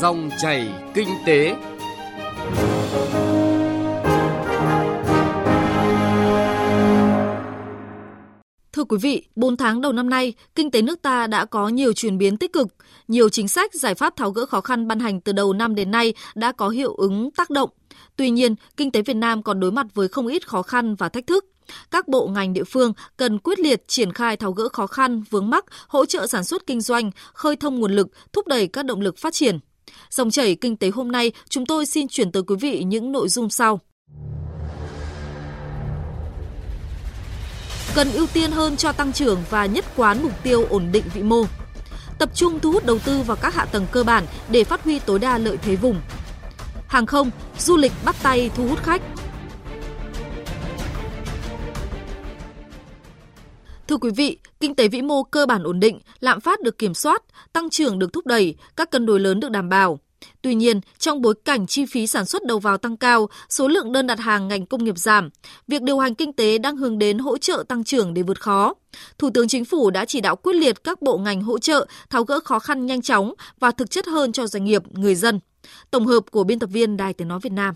[0.00, 1.54] Dòng chảy kinh tế.
[8.72, 11.92] Thưa quý vị, 4 tháng đầu năm nay, kinh tế nước ta đã có nhiều
[11.92, 12.68] chuyển biến tích cực.
[13.08, 15.90] Nhiều chính sách, giải pháp tháo gỡ khó khăn ban hành từ đầu năm đến
[15.90, 17.70] nay đã có hiệu ứng tác động.
[18.16, 21.08] Tuy nhiên, kinh tế Việt Nam còn đối mặt với không ít khó khăn và
[21.08, 21.44] thách thức.
[21.90, 25.50] Các bộ ngành địa phương cần quyết liệt triển khai tháo gỡ khó khăn, vướng
[25.50, 29.00] mắc, hỗ trợ sản xuất kinh doanh, khơi thông nguồn lực, thúc đẩy các động
[29.00, 29.58] lực phát triển.
[30.10, 33.28] Dòng chảy kinh tế hôm nay, chúng tôi xin chuyển tới quý vị những nội
[33.28, 33.80] dung sau.
[37.94, 41.22] Cần ưu tiên hơn cho tăng trưởng và nhất quán mục tiêu ổn định vĩ
[41.22, 41.44] mô.
[42.18, 44.98] Tập trung thu hút đầu tư vào các hạ tầng cơ bản để phát huy
[44.98, 46.00] tối đa lợi thế vùng.
[46.88, 49.02] Hàng không, du lịch bắt tay thu hút khách.
[53.90, 56.94] Thưa quý vị, kinh tế vĩ mô cơ bản ổn định, lạm phát được kiểm
[56.94, 57.22] soát,
[57.52, 59.98] tăng trưởng được thúc đẩy, các cân đối lớn được đảm bảo.
[60.42, 63.92] Tuy nhiên, trong bối cảnh chi phí sản xuất đầu vào tăng cao, số lượng
[63.92, 65.28] đơn đặt hàng ngành công nghiệp giảm,
[65.68, 68.74] việc điều hành kinh tế đang hướng đến hỗ trợ tăng trưởng để vượt khó.
[69.18, 72.24] Thủ tướng Chính phủ đã chỉ đạo quyết liệt các bộ ngành hỗ trợ tháo
[72.24, 75.40] gỡ khó khăn nhanh chóng và thực chất hơn cho doanh nghiệp, người dân.
[75.90, 77.74] Tổng hợp của biên tập viên Đài Tiếng Nói Việt Nam.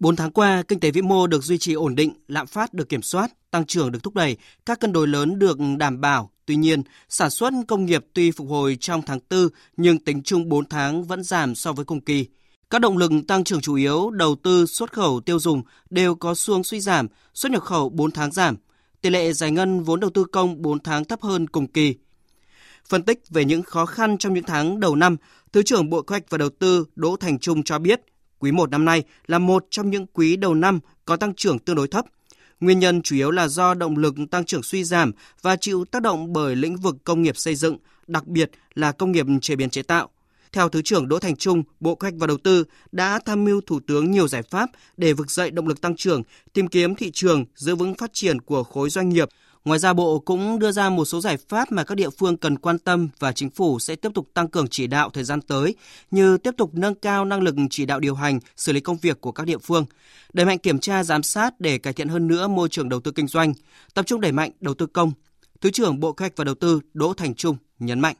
[0.00, 2.88] 4 tháng qua, kinh tế vĩ mô được duy trì ổn định, lạm phát được
[2.88, 6.30] kiểm soát, tăng trưởng được thúc đẩy, các cân đối lớn được đảm bảo.
[6.46, 10.48] Tuy nhiên, sản xuất công nghiệp tuy phục hồi trong tháng 4 nhưng tính chung
[10.48, 12.26] 4 tháng vẫn giảm so với cùng kỳ.
[12.70, 16.34] Các động lực tăng trưởng chủ yếu, đầu tư, xuất khẩu, tiêu dùng đều có
[16.34, 18.56] xu suy giảm, xuất nhập khẩu 4 tháng giảm.
[19.00, 21.94] Tỷ lệ giải ngân vốn đầu tư công 4 tháng thấp hơn cùng kỳ.
[22.88, 25.16] Phân tích về những khó khăn trong những tháng đầu năm,
[25.52, 28.00] Thứ trưởng Bộ Kế hoạch và Đầu tư Đỗ Thành Trung cho biết,
[28.44, 31.76] quý 1 năm nay là một trong những quý đầu năm có tăng trưởng tương
[31.76, 32.04] đối thấp.
[32.60, 36.02] Nguyên nhân chủ yếu là do động lực tăng trưởng suy giảm và chịu tác
[36.02, 39.70] động bởi lĩnh vực công nghiệp xây dựng, đặc biệt là công nghiệp chế biến
[39.70, 40.08] chế tạo.
[40.52, 43.60] Theo Thứ trưởng Đỗ Thành Trung, Bộ Kế hoạch và Đầu tư đã tham mưu
[43.60, 46.22] Thủ tướng nhiều giải pháp để vực dậy động lực tăng trưởng,
[46.52, 49.28] tìm kiếm thị trường, giữ vững phát triển của khối doanh nghiệp,
[49.64, 52.58] Ngoài ra, Bộ cũng đưa ra một số giải pháp mà các địa phương cần
[52.58, 55.74] quan tâm và chính phủ sẽ tiếp tục tăng cường chỉ đạo thời gian tới,
[56.10, 59.20] như tiếp tục nâng cao năng lực chỉ đạo điều hành, xử lý công việc
[59.20, 59.86] của các địa phương,
[60.32, 63.10] đẩy mạnh kiểm tra giám sát để cải thiện hơn nữa môi trường đầu tư
[63.10, 63.54] kinh doanh,
[63.94, 65.12] tập trung đẩy mạnh đầu tư công.
[65.60, 68.16] Thứ trưởng Bộ Kế hoạch và Đầu tư Đỗ Thành Trung nhấn mạnh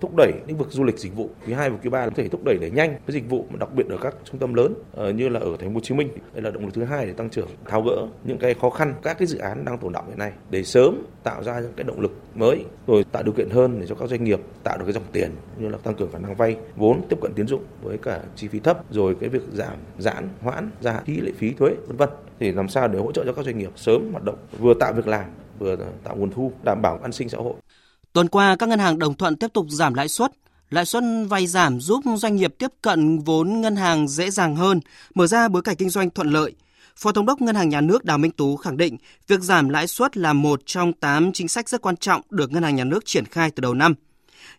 [0.00, 1.30] thúc đẩy lĩnh vực du lịch dịch vụ.
[1.46, 3.74] Quý 2 và quý 3 có thể thúc đẩy để nhanh cái dịch vụ đặc
[3.74, 6.08] biệt ở các trung tâm lớn ờ, như là ở thành phố Hồ Chí Minh.
[6.32, 8.94] Đây là động lực thứ hai để tăng trưởng, tháo gỡ những cái khó khăn
[9.02, 11.84] các cái dự án đang tồn động hiện nay để sớm tạo ra những cái
[11.84, 14.84] động lực mới, rồi tạo điều kiện hơn để cho các doanh nghiệp tạo được
[14.84, 17.62] cái dòng tiền như là tăng cường khả năng vay, vốn, tiếp cận tiến dụng
[17.82, 21.50] với cả chi phí thấp, rồi cái việc giảm giãn, hoãn gia phí lệ phí
[21.50, 22.08] thuế, vân vân.
[22.40, 24.92] Thì làm sao để hỗ trợ cho các doanh nghiệp sớm hoạt động, vừa tạo
[24.92, 25.24] việc làm,
[25.58, 27.54] vừa tạo nguồn thu, đảm bảo an sinh xã hội.
[28.14, 30.32] Tuần qua, các ngân hàng đồng thuận tiếp tục giảm lãi suất.
[30.70, 34.80] Lãi suất vay giảm giúp doanh nghiệp tiếp cận vốn ngân hàng dễ dàng hơn,
[35.14, 36.54] mở ra bối cảnh kinh doanh thuận lợi.
[36.96, 39.86] Phó Thống đốc Ngân hàng Nhà nước Đào Minh Tú khẳng định việc giảm lãi
[39.86, 43.06] suất là một trong 8 chính sách rất quan trọng được Ngân hàng Nhà nước
[43.06, 43.94] triển khai từ đầu năm.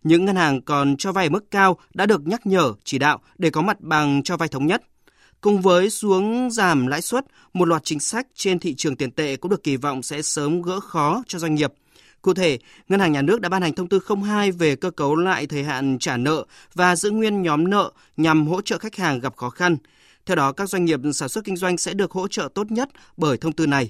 [0.04, 3.50] Những ngân hàng còn cho vay mức cao đã được nhắc nhở, chỉ đạo để
[3.50, 4.82] có mặt bằng cho vay thống nhất.
[5.42, 9.36] Cùng với xuống giảm lãi suất, một loạt chính sách trên thị trường tiền tệ
[9.36, 11.74] cũng được kỳ vọng sẽ sớm gỡ khó cho doanh nghiệp–
[12.26, 12.60] Cụ thể,
[12.90, 15.64] Ngân hàng Nhà nước đã ban hành thông tư 02 về cơ cấu lại thời
[15.64, 19.50] hạn trả nợ và giữ nguyên nhóm nợ nhằm hỗ trợ khách hàng gặp khó
[19.50, 19.78] khăn.
[20.26, 22.90] Theo đó, các doanh nghiệp sản xuất kinh doanh sẽ được hỗ trợ tốt nhất
[23.18, 23.90] bởi thông tư này.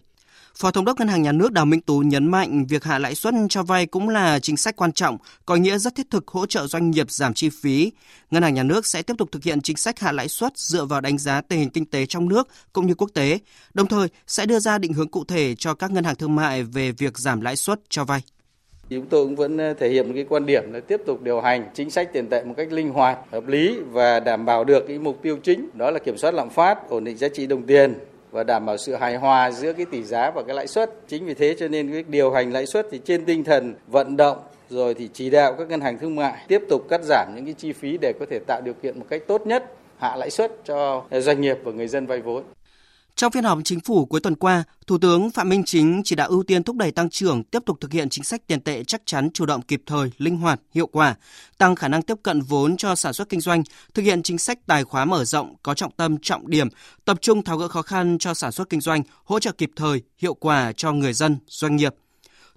[0.57, 3.15] Phó Thống đốc Ngân hàng Nhà nước Đào Minh Tú nhấn mạnh việc hạ lãi
[3.15, 6.45] suất cho vay cũng là chính sách quan trọng, có nghĩa rất thiết thực hỗ
[6.45, 7.91] trợ doanh nghiệp giảm chi phí.
[8.31, 10.85] Ngân hàng Nhà nước sẽ tiếp tục thực hiện chính sách hạ lãi suất dựa
[10.85, 13.39] vào đánh giá tình hình kinh tế trong nước cũng như quốc tế,
[13.73, 16.63] đồng thời sẽ đưa ra định hướng cụ thể cho các ngân hàng thương mại
[16.63, 18.21] về việc giảm lãi suất cho vay.
[18.89, 21.41] Chúng tôi cũng vẫn ờ, thể hiện một cái quan điểm là tiếp tục điều
[21.41, 24.85] hành chính sách tiền tệ một cách linh hoạt, hợp lý và đảm bảo được
[24.87, 27.63] cái mục tiêu chính đó là kiểm soát lạm phát, ổn định giá trị đồng
[27.63, 27.93] tiền,
[28.35, 30.91] và đảm bảo sự hài hòa giữa cái tỷ giá và cái lãi suất.
[31.07, 34.17] Chính vì thế cho nên cái điều hành lãi suất thì trên tinh thần vận
[34.17, 34.37] động
[34.69, 37.53] rồi thì chỉ đạo các ngân hàng thương mại tiếp tục cắt giảm những cái
[37.53, 39.63] chi phí để có thể tạo điều kiện một cách tốt nhất
[39.97, 42.43] hạ lãi suất cho doanh nghiệp và người dân vay vốn.
[43.15, 46.29] Trong phiên họp chính phủ cuối tuần qua, Thủ tướng Phạm Minh Chính chỉ đạo
[46.29, 49.01] ưu tiên thúc đẩy tăng trưởng, tiếp tục thực hiện chính sách tiền tệ chắc
[49.05, 51.15] chắn, chủ động kịp thời, linh hoạt, hiệu quả,
[51.57, 53.63] tăng khả năng tiếp cận vốn cho sản xuất kinh doanh,
[53.93, 56.67] thực hiện chính sách tài khóa mở rộng có trọng tâm, trọng điểm,
[57.05, 60.01] tập trung tháo gỡ khó khăn cho sản xuất kinh doanh, hỗ trợ kịp thời,
[60.17, 61.95] hiệu quả cho người dân, doanh nghiệp.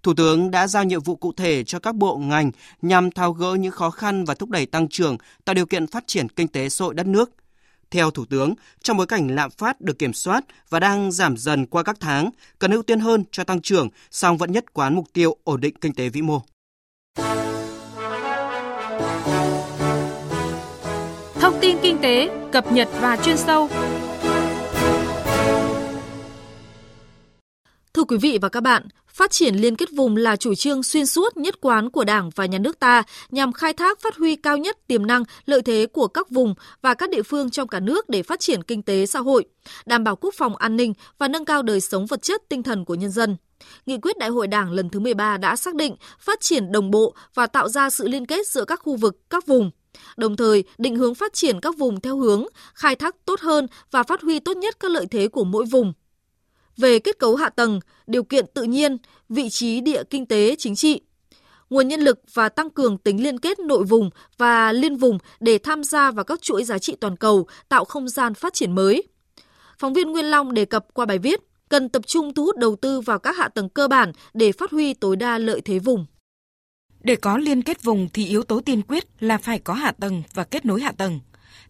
[0.02, 2.50] Thủ tướng đã giao nhiệm vụ cụ thể cho các bộ ngành
[2.82, 6.04] nhằm tháo gỡ những khó khăn và thúc đẩy tăng trưởng, tạo điều kiện phát
[6.06, 7.30] triển kinh tế xã hội đất nước–
[7.90, 11.66] theo Thủ tướng, trong bối cảnh lạm phát được kiểm soát và đang giảm dần
[11.66, 15.06] qua các tháng, cần ưu tiên hơn cho tăng trưởng, song vẫn nhất quán mục
[15.12, 16.40] tiêu ổn định kinh tế vĩ mô.
[21.40, 23.68] Thông tin kinh tế, cập nhật và chuyên sâu.
[27.94, 31.06] Thưa quý vị và các bạn, phát triển liên kết vùng là chủ trương xuyên
[31.06, 34.56] suốt nhất quán của Đảng và Nhà nước ta nhằm khai thác phát huy cao
[34.56, 38.08] nhất tiềm năng, lợi thế của các vùng và các địa phương trong cả nước
[38.08, 39.44] để phát triển kinh tế xã hội,
[39.86, 42.84] đảm bảo quốc phòng an ninh và nâng cao đời sống vật chất tinh thần
[42.84, 43.36] của nhân dân.
[43.86, 47.14] Nghị quyết Đại hội Đảng lần thứ 13 đã xác định phát triển đồng bộ
[47.34, 49.70] và tạo ra sự liên kết giữa các khu vực, các vùng.
[50.16, 54.02] Đồng thời, định hướng phát triển các vùng theo hướng khai thác tốt hơn và
[54.02, 55.92] phát huy tốt nhất các lợi thế của mỗi vùng.
[56.78, 58.96] Về kết cấu hạ tầng, điều kiện tự nhiên,
[59.28, 61.00] vị trí địa kinh tế chính trị,
[61.70, 65.58] nguồn nhân lực và tăng cường tính liên kết nội vùng và liên vùng để
[65.58, 69.02] tham gia vào các chuỗi giá trị toàn cầu, tạo không gian phát triển mới.
[69.78, 72.76] Phóng viên Nguyên Long đề cập qua bài viết cần tập trung thu hút đầu
[72.76, 76.06] tư vào các hạ tầng cơ bản để phát huy tối đa lợi thế vùng.
[77.00, 80.22] Để có liên kết vùng thì yếu tố tiên quyết là phải có hạ tầng
[80.34, 81.20] và kết nối hạ tầng.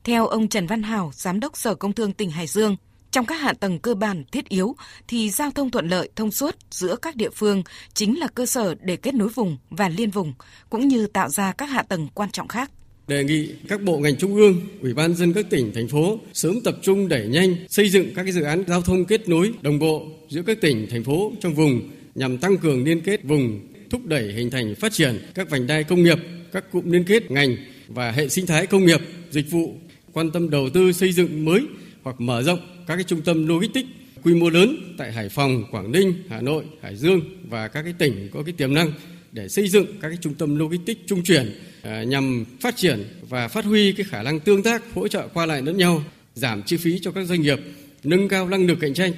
[0.04, 2.76] Theo ông Trần Văn Hảo, Giám đốc Sở Công Thương tỉnh Hải Dương,
[3.10, 4.76] trong các hạ tầng cơ bản thiết yếu
[5.08, 7.62] thì giao thông thuận lợi, thông suốt giữa các địa phương
[7.94, 10.32] chính là cơ sở để kết nối vùng và liên vùng,
[10.70, 12.70] cũng như tạo ra các hạ tầng quan trọng khác.
[13.06, 16.60] Đề nghị các bộ ngành trung ương, ủy ban dân các tỉnh, thành phố sớm
[16.60, 20.06] tập trung đẩy nhanh xây dựng các dự án giao thông kết nối đồng bộ
[20.28, 23.60] giữa các tỉnh, thành phố trong vùng nhằm tăng cường liên kết vùng,
[23.90, 26.18] thúc đẩy hình thành phát triển các vành đai công nghiệp,
[26.52, 27.56] các cụm liên kết ngành
[27.88, 29.00] và hệ sinh thái công nghiệp,
[29.30, 29.74] dịch vụ,
[30.12, 31.60] quan tâm đầu tư xây dựng mới
[32.02, 33.88] hoặc mở rộng các cái trung tâm logistics
[34.22, 37.92] quy mô lớn tại Hải Phòng, Quảng Ninh, Hà Nội, Hải Dương và các cái
[37.92, 38.92] tỉnh có cái tiềm năng
[39.32, 43.48] để xây dựng các cái trung tâm logistics trung chuyển à, nhằm phát triển và
[43.48, 46.02] phát huy cái khả năng tương tác hỗ trợ qua lại lẫn nhau,
[46.34, 47.58] giảm chi phí cho các doanh nghiệp,
[48.04, 49.12] nâng cao năng lực cạnh tranh,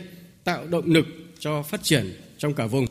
[0.44, 1.06] tạo động lực
[1.38, 2.86] cho phát triển trong cả vùng.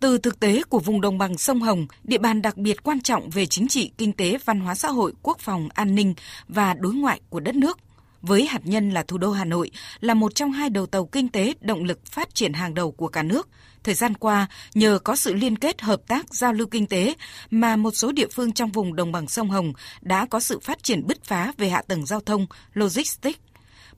[0.00, 3.30] Từ thực tế của vùng đồng bằng sông Hồng, địa bàn đặc biệt quan trọng
[3.30, 6.14] về chính trị, kinh tế, văn hóa xã hội, quốc phòng, an ninh
[6.48, 7.78] và đối ngoại của đất nước,
[8.22, 9.70] với hạt nhân là thủ đô Hà Nội
[10.00, 13.08] là một trong hai đầu tàu kinh tế động lực phát triển hàng đầu của
[13.08, 13.48] cả nước.
[13.84, 17.14] Thời gian qua, nhờ có sự liên kết hợp tác giao lưu kinh tế
[17.50, 20.82] mà một số địa phương trong vùng đồng bằng sông Hồng đã có sự phát
[20.82, 23.38] triển bứt phá về hạ tầng giao thông, logistics.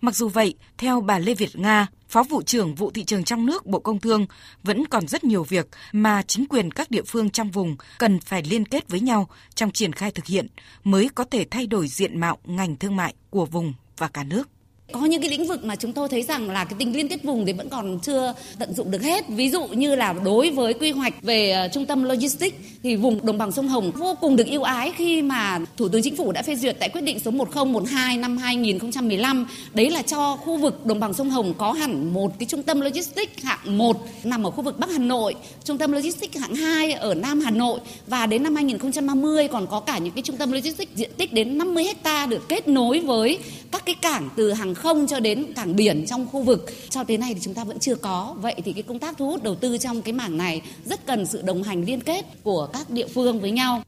[0.00, 3.46] Mặc dù vậy, theo bà Lê Việt Nga, Phó vụ trưởng vụ thị trường trong
[3.46, 4.26] nước Bộ Công Thương,
[4.62, 8.42] vẫn còn rất nhiều việc mà chính quyền các địa phương trong vùng cần phải
[8.42, 10.46] liên kết với nhau trong triển khai thực hiện
[10.84, 13.72] mới có thể thay đổi diện mạo ngành thương mại của vùng
[14.02, 14.48] và cả nước
[14.92, 17.24] có những cái lĩnh vực mà chúng tôi thấy rằng là cái tính liên kết
[17.24, 19.28] vùng thì vẫn còn chưa tận dụng được hết.
[19.28, 23.26] Ví dụ như là đối với quy hoạch về ờ, trung tâm logistics thì vùng
[23.26, 26.32] đồng bằng sông Hồng vô cùng được ưu ái khi mà thủ tướng chính phủ
[26.32, 30.86] đã phê duyệt tại quyết định số 1012 năm 2015 đấy là cho khu vực
[30.86, 34.50] đồng bằng sông Hồng có hẳn một cái trung tâm logistics hạng 1 nằm ở
[34.50, 35.34] khu vực Bắc Hà Nội,
[35.64, 37.80] trung tâm logistics hạng 2 ở Nam Hà Nội.
[38.06, 41.58] Và đến năm 2030 còn có cả những cái trung tâm logistics diện tích đến
[41.58, 43.38] 50 hecta được kết nối với
[43.70, 46.72] các cái cảng từ hàng không cho đến cảng biển trong khu vực.
[46.90, 48.36] Cho đến nay thì chúng ta vẫn chưa có.
[48.38, 51.26] Vậy thì cái công tác thu hút đầu tư trong cái mảng này rất cần
[51.26, 53.82] sự đồng hành liên kết của các địa phương với nhau.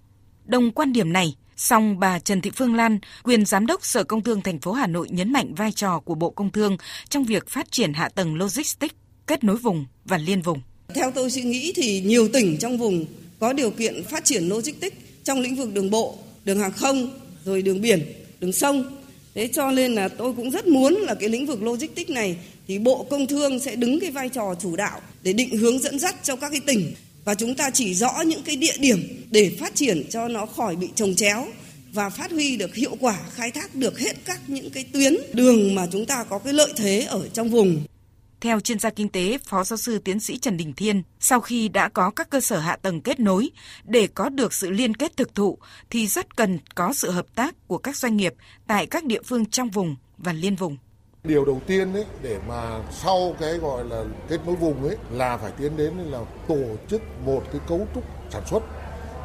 [0.45, 4.23] Đồng quan điểm này Song bà Trần Thị Phương Lan, quyền giám đốc Sở Công
[4.23, 6.77] Thương thành phố Hà Nội nhấn mạnh vai trò của Bộ Công Thương
[7.09, 8.95] trong việc phát triển hạ tầng logistics,
[9.27, 10.61] kết nối vùng và liên vùng.
[10.95, 13.05] Theo tôi suy nghĩ thì nhiều tỉnh trong vùng
[13.39, 17.11] có điều kiện phát triển logistics trong lĩnh vực đường bộ, đường hàng không,
[17.45, 18.01] rồi đường biển,
[18.41, 19.04] đường sông
[19.35, 22.37] Thế cho nên là tôi cũng rất muốn là cái lĩnh vực logistics này
[22.69, 25.99] thì Bộ Công Thương sẽ đứng cái vai trò chủ đạo để định hướng dẫn
[25.99, 29.53] dắt cho các cái tỉnh và chúng ta chỉ rõ những cái địa điểm để
[29.61, 31.47] phát triển cho nó khỏi bị trồng chéo
[31.93, 35.75] và phát huy được hiệu quả, khai thác được hết các những cái tuyến đường
[35.75, 37.85] mà chúng ta có cái lợi thế ở trong vùng.
[38.45, 41.69] Theo chuyên gia kinh tế, Phó giáo sư tiến sĩ Trần Đình Thiên, sau khi
[41.69, 43.51] đã có các cơ sở hạ tầng kết nối,
[43.85, 45.59] để có được sự liên kết thực thụ
[45.91, 48.35] thì rất cần có sự hợp tác của các doanh nghiệp
[48.67, 50.77] tại các địa phương trong vùng và liên vùng.
[51.25, 55.37] Điều đầu tiên ấy để mà sau cái gọi là kết nối vùng ấy là
[55.37, 58.63] phải tiến đến là tổ chức một cái cấu trúc sản xuất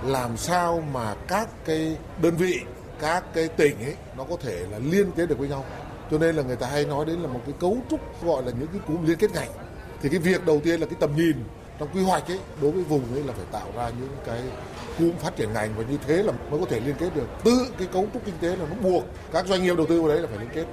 [0.04, 2.60] làm sao mà các cái đơn vị,
[3.00, 5.66] các cái tỉnh ấy nó có thể là liên kết được với nhau
[6.12, 8.52] cho nên là người ta hay nói đến là một cái cấu trúc gọi là
[8.60, 9.50] những cái cụm liên kết ngành.
[10.02, 11.44] Thì cái việc đầu tiên là cái tầm nhìn
[11.80, 14.42] trong quy hoạch ấy, đối với vùng ấy là phải tạo ra những cái
[15.00, 17.28] cụm phát triển ngành và như thế là mới có thể liên kết được.
[17.44, 20.10] Tự cái cấu trúc kinh tế là nó buộc các doanh nghiệp đầu tư vào
[20.10, 20.66] đấy là phải liên kết.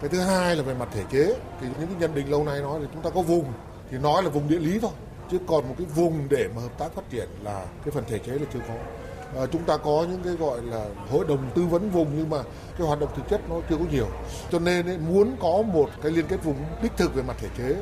[0.00, 1.34] Cái thứ hai là về mặt thể chế.
[1.60, 3.44] Thì những cái nhận định lâu nay nói là chúng ta có vùng,
[3.90, 4.90] thì nói là vùng địa lý thôi,
[5.30, 8.18] chứ còn một cái vùng để mà hợp tác phát triển là cái phần thể
[8.18, 8.74] chế là chưa có
[9.34, 12.42] à, chúng ta có những cái gọi là hội đồng tư vấn vùng nhưng mà
[12.78, 14.06] cái hoạt động thực chất nó chưa có nhiều.
[14.52, 17.48] Cho nên ấy, muốn có một cái liên kết vùng đích thực về mặt thể
[17.58, 17.76] chế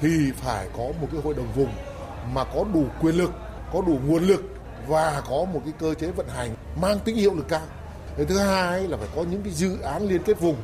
[0.00, 1.70] thì phải có một cái hội đồng vùng
[2.32, 3.30] mà có đủ quyền lực
[3.72, 4.42] có đủ nguồn lực
[4.88, 7.60] và có một cái cơ chế vận hành mang tính hiệu lực cao.
[8.28, 10.56] Thứ hai là phải có những cái dự án liên kết vùng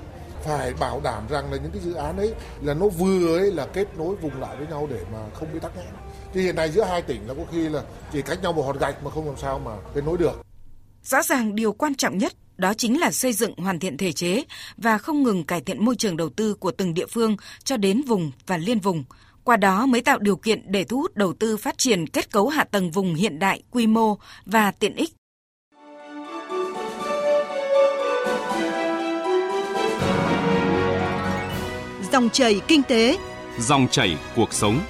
[0.47, 3.67] phải bảo đảm rằng là những cái dự án ấy là nó vừa ấy là
[3.67, 5.87] kết nối vùng lại với nhau để mà không bị tắc nghẽn
[6.35, 8.79] thì hiện nay giữa hai tỉnh là có khi là chỉ cách nhau một hòn
[8.79, 10.47] gạch mà không làm sao mà kết nối được
[11.03, 14.45] rõ ràng điều quan trọng nhất đó chính là xây dựng hoàn thiện thể chế
[14.77, 18.03] và không ngừng cải thiện môi trường đầu tư của từng địa phương cho đến
[18.03, 19.05] vùng và liên vùng.
[19.45, 22.49] Qua đó mới tạo điều kiện để thu hút đầu tư phát triển kết cấu
[22.49, 25.11] hạ tầng vùng hiện đại, quy mô và tiện ích.
[32.17, 33.19] Dòng chảy kinh tế,
[33.59, 34.81] dòng chảy cuộc sống.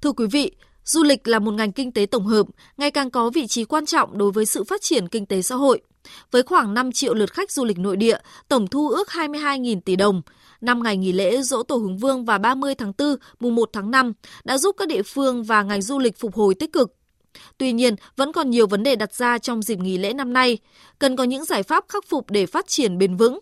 [0.00, 0.52] Thưa quý vị,
[0.84, 3.86] du lịch là một ngành kinh tế tổng hợp, ngày càng có vị trí quan
[3.86, 5.80] trọng đối với sự phát triển kinh tế xã hội.
[6.30, 9.96] Với khoảng 5 triệu lượt khách du lịch nội địa, tổng thu ước 22.000 tỷ
[9.96, 10.22] đồng.
[10.60, 13.90] Năm ngày nghỉ lễ Dỗ Tổ Hùng Vương và 30 tháng 4, mùng 1 tháng
[13.90, 14.12] 5
[14.44, 16.92] đã giúp các địa phương và ngành du lịch phục hồi tích cực.
[17.58, 20.58] Tuy nhiên, vẫn còn nhiều vấn đề đặt ra trong dịp nghỉ lễ năm nay,
[20.98, 23.38] cần có những giải pháp khắc phục để phát triển bền vững.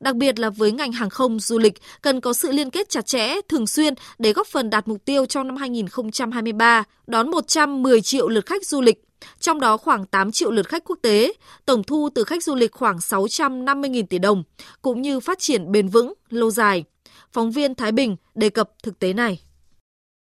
[0.00, 3.06] Đặc biệt là với ngành hàng không du lịch cần có sự liên kết chặt
[3.06, 8.28] chẽ, thường xuyên để góp phần đạt mục tiêu trong năm 2023 đón 110 triệu
[8.28, 9.04] lượt khách du lịch,
[9.40, 11.32] trong đó khoảng 8 triệu lượt khách quốc tế,
[11.66, 14.42] tổng thu từ khách du lịch khoảng 650.000 tỷ đồng,
[14.82, 16.84] cũng như phát triển bền vững, lâu dài.
[17.32, 19.40] Phóng viên Thái Bình đề cập thực tế này.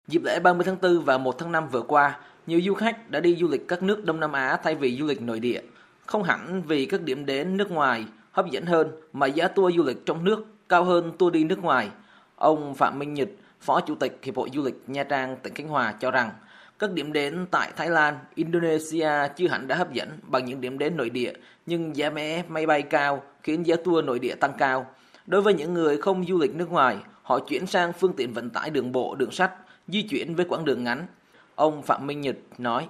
[0.08, 3.20] Dịp lễ 30 tháng 4 và 1 tháng 5 vừa qua, nhiều du khách đã
[3.20, 5.60] đi du lịch các nước Đông Nam Á thay vì du lịch nội địa.
[6.06, 9.82] Không hẳn vì các điểm đến nước ngoài hấp dẫn hơn mà giá tour du
[9.82, 11.88] lịch trong nước cao hơn tour đi nước ngoài.
[12.36, 13.28] Ông Phạm Minh Nhật,
[13.60, 16.30] Phó Chủ tịch Hiệp hội Du lịch Nha Trang, tỉnh Khánh Hòa cho rằng
[16.78, 20.78] các điểm đến tại Thái Lan, Indonesia chưa hẳn đã hấp dẫn bằng những điểm
[20.78, 21.32] đến nội địa,
[21.66, 24.86] nhưng giá vé máy bay cao khiến giá tour nội địa tăng cao.
[25.26, 28.50] Đối với những người không du lịch nước ngoài, họ chuyển sang phương tiện vận
[28.50, 29.52] tải đường bộ, đường sắt,
[29.88, 31.06] di chuyển với quãng đường ngắn.
[31.54, 32.88] Ông Phạm Minh Nhật nói,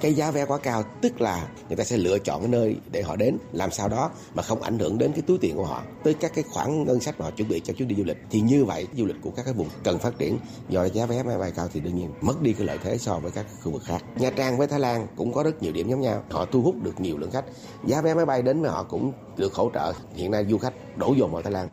[0.00, 3.02] cái giá vé quá cao, tức là người ta sẽ lựa chọn cái nơi để
[3.02, 5.82] họ đến, làm sao đó mà không ảnh hưởng đến cái túi tiền của họ,
[6.04, 8.16] tới các cái khoản ngân sách mà họ chuẩn bị cho chuyến đi du lịch.
[8.30, 11.22] Thì như vậy, du lịch của các cái vùng cần phát triển do giá vé
[11.22, 13.72] máy bay cao thì đương nhiên mất đi cái lợi thế so với các khu
[13.72, 14.04] vực khác.
[14.16, 16.22] Nha Trang với Thái Lan cũng có rất nhiều điểm giống nhau.
[16.30, 17.44] Họ thu hút được nhiều lượng khách.
[17.86, 19.92] Giá vé máy bay đến với họ cũng được hỗ trợ.
[20.14, 21.68] Hiện nay du khách đổ dồn vào Thái Lan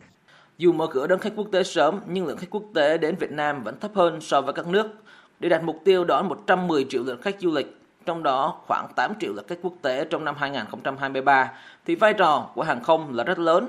[0.58, 3.32] dù mở cửa đón khách quốc tế sớm nhưng lượng khách quốc tế đến Việt
[3.32, 4.86] Nam vẫn thấp hơn so với các nước
[5.40, 9.12] để đạt mục tiêu đón 110 triệu lượt khách du lịch trong đó khoảng 8
[9.20, 11.52] triệu lượt khách quốc tế trong năm 2023,
[11.86, 13.68] thì vai trò của hàng không là rất lớn.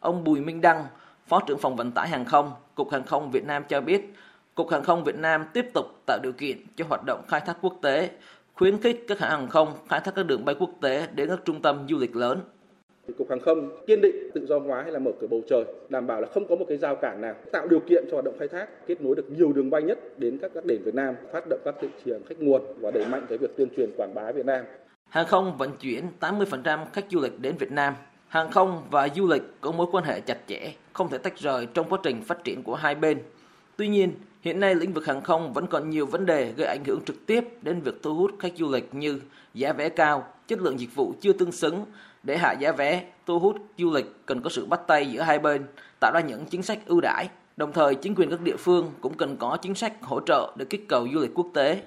[0.00, 0.84] Ông Bùi Minh Đăng,
[1.28, 4.14] Phó trưởng phòng vận tải hàng không, Cục Hàng không Việt Nam cho biết,
[4.54, 7.56] Cục Hàng không Việt Nam tiếp tục tạo điều kiện cho hoạt động khai thác
[7.60, 8.10] quốc tế,
[8.54, 11.38] khuyến khích các hãng hàng không khai thác các đường bay quốc tế đến các
[11.44, 12.40] trung tâm du lịch lớn
[13.18, 16.06] cục hàng không, kiên định tự do hóa hay là mở cửa bầu trời, đảm
[16.06, 18.36] bảo là không có một cái giao cản nào, tạo điều kiện cho hoạt động
[18.38, 21.14] khai thác, kết nối được nhiều đường bay nhất đến các các điểm Việt Nam,
[21.32, 24.14] phát động các thị trường khách nguồn và đẩy mạnh cái việc tuyên truyền quảng
[24.14, 24.64] bá Việt Nam.
[25.08, 27.94] Hàng không vận chuyển 80% khách du lịch đến Việt Nam.
[28.28, 31.66] Hàng không và du lịch có mối quan hệ chặt chẽ, không thể tách rời
[31.74, 33.18] trong quá trình phát triển của hai bên.
[33.76, 36.84] Tuy nhiên Hiện nay lĩnh vực hàng không vẫn còn nhiều vấn đề gây ảnh
[36.86, 39.20] hưởng trực tiếp đến việc thu hút khách du lịch như
[39.54, 41.84] giá vé cao, chất lượng dịch vụ chưa tương xứng,
[42.22, 45.38] để hạ giá vé, thu hút du lịch cần có sự bắt tay giữa hai
[45.38, 45.64] bên,
[46.00, 47.28] tạo ra những chính sách ưu đãi.
[47.56, 50.64] Đồng thời, chính quyền các địa phương cũng cần có chính sách hỗ trợ để
[50.70, 51.82] kích cầu du lịch quốc tế.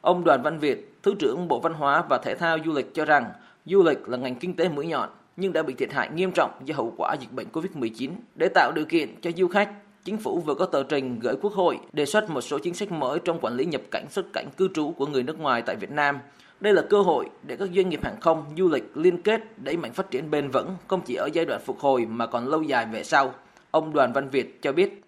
[0.00, 3.04] Ông Đoàn Văn Việt, Thứ trưởng Bộ Văn hóa và Thể thao Du lịch cho
[3.04, 3.32] rằng,
[3.66, 6.50] du lịch là ngành kinh tế mũi nhọn nhưng đã bị thiệt hại nghiêm trọng
[6.64, 8.10] do hậu quả dịch bệnh Covid-19.
[8.34, 9.70] Để tạo điều kiện cho du khách,
[10.04, 12.92] Chính phủ vừa có tờ trình gửi Quốc hội đề xuất một số chính sách
[12.92, 15.76] mới trong quản lý nhập cảnh xuất cảnh cư trú của người nước ngoài tại
[15.76, 16.18] Việt Nam
[16.60, 19.76] đây là cơ hội để các doanh nghiệp hàng không, du lịch liên kết đẩy
[19.76, 22.62] mạnh phát triển bền vững không chỉ ở giai đoạn phục hồi mà còn lâu
[22.62, 23.34] dài về sau.
[23.70, 25.02] Ông Đoàn Văn Việt cho biết.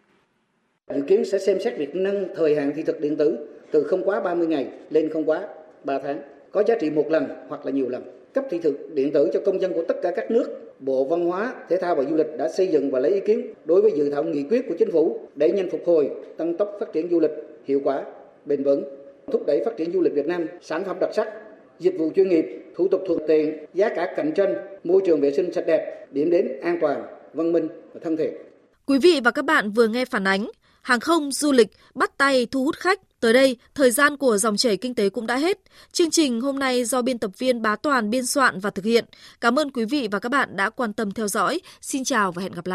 [0.94, 4.02] Dự kiến sẽ xem xét việc nâng thời hạn thị thực điện tử từ không
[4.04, 5.48] quá 30 ngày lên không quá
[5.84, 6.22] 3 tháng,
[6.52, 8.23] có giá trị một lần hoặc là nhiều lần.
[8.34, 10.46] Cấp thị thực điện tử cho công dân của tất cả các nước,
[10.80, 13.52] Bộ Văn hóa, Thể thao và Du lịch đã xây dựng và lấy ý kiến
[13.64, 16.76] đối với dự thảo nghị quyết của chính phủ để nhanh phục hồi, tăng tốc
[16.80, 17.30] phát triển du lịch
[17.64, 18.04] hiệu quả,
[18.44, 18.84] bền vững,
[19.32, 21.28] thúc đẩy phát triển du lịch Việt Nam, sản phẩm đặc sắc,
[21.78, 22.44] dịch vụ chuyên nghiệp,
[22.76, 26.30] thủ tục thuận tiện, giá cả cạnh tranh, môi trường vệ sinh sạch đẹp, điểm
[26.30, 27.02] đến an toàn,
[27.34, 28.32] văn minh và thân thiện.
[28.86, 30.46] Quý vị và các bạn vừa nghe phản ánh
[30.82, 33.00] hàng không, du lịch bắt tay thu hút khách.
[33.24, 35.58] Tới đây, thời gian của dòng chảy kinh tế cũng đã hết.
[35.92, 39.04] Chương trình hôm nay do biên tập viên Bá Toàn biên soạn và thực hiện.
[39.40, 41.60] Cảm ơn quý vị và các bạn đã quan tâm theo dõi.
[41.80, 42.72] Xin chào và hẹn gặp lại.